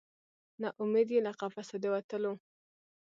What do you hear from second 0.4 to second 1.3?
نه امید یې